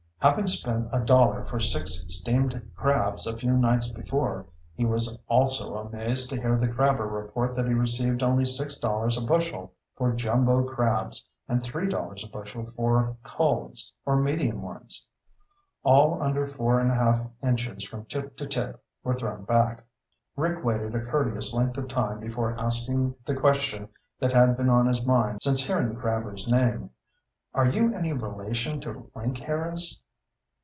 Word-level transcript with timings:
Having 0.21 0.45
spent 0.45 0.87
a 0.91 0.99
dollar 0.99 1.43
for 1.45 1.59
six 1.59 2.05
steamed 2.09 2.73
crabs 2.75 3.25
a 3.25 3.35
few 3.35 3.57
nights 3.57 3.91
before, 3.91 4.45
he 4.75 4.85
was 4.85 5.17
also 5.27 5.73
amazed 5.77 6.29
to 6.29 6.39
hear 6.39 6.59
the 6.59 6.67
crabber 6.67 7.07
report 7.07 7.55
that 7.55 7.65
he 7.67 7.73
received 7.73 8.21
only 8.21 8.45
six 8.45 8.77
dollars 8.77 9.17
a 9.17 9.21
bushel 9.21 9.73
for 9.95 10.13
"jumbo" 10.13 10.63
crabs 10.63 11.25
and 11.47 11.63
three 11.63 11.89
dollars 11.89 12.23
a 12.23 12.27
bushel 12.27 12.67
for 12.69 13.17
"culls," 13.23 13.91
or 14.05 14.15
medium 14.15 14.61
ones. 14.61 15.07
All 15.81 16.21
under 16.21 16.45
four 16.45 16.79
and 16.79 16.91
a 16.91 16.95
half 16.95 17.21
inches 17.41 17.83
from 17.83 18.05
tip 18.05 18.37
to 18.37 18.45
tip 18.45 18.79
were 19.03 19.15
thrown 19.15 19.43
back. 19.45 19.83
Rick 20.35 20.63
waited 20.63 20.93
a 20.93 21.03
courteous 21.03 21.51
length 21.51 21.79
of 21.79 21.87
time 21.87 22.19
before 22.19 22.55
asking 22.59 23.15
the 23.25 23.33
question 23.33 23.89
that 24.19 24.33
had 24.33 24.55
been 24.55 24.69
on 24.69 24.85
his 24.85 25.03
mind 25.03 25.41
since 25.41 25.61
hearing 25.65 25.89
the 25.89 25.99
crabber's 25.99 26.47
name. 26.47 26.91
"Are 27.55 27.65
you 27.65 27.95
any 27.95 28.13
relation 28.13 28.79
to 28.81 29.09
Link 29.15 29.39
Harris?" 29.39 29.97